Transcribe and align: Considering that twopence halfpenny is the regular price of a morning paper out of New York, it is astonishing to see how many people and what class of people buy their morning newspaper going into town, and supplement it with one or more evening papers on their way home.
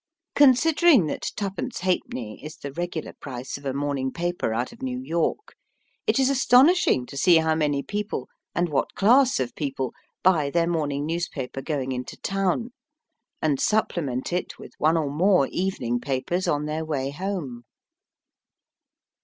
Considering 0.33 1.05
that 1.05 1.29
twopence 1.37 1.81
halfpenny 1.81 2.43
is 2.43 2.55
the 2.57 2.71
regular 2.73 3.13
price 3.13 3.55
of 3.55 3.65
a 3.67 3.71
morning 3.71 4.11
paper 4.11 4.51
out 4.51 4.71
of 4.71 4.81
New 4.81 4.99
York, 4.99 5.53
it 6.07 6.17
is 6.17 6.27
astonishing 6.27 7.05
to 7.05 7.15
see 7.15 7.35
how 7.35 7.53
many 7.53 7.83
people 7.83 8.27
and 8.55 8.67
what 8.69 8.95
class 8.95 9.39
of 9.39 9.53
people 9.53 9.93
buy 10.23 10.49
their 10.49 10.65
morning 10.65 11.05
newspaper 11.05 11.61
going 11.61 11.91
into 11.91 12.17
town, 12.17 12.71
and 13.43 13.61
supplement 13.61 14.33
it 14.33 14.57
with 14.57 14.71
one 14.79 14.97
or 14.97 15.11
more 15.11 15.45
evening 15.51 15.99
papers 15.99 16.47
on 16.47 16.65
their 16.65 16.83
way 16.83 17.11
home. 17.11 17.65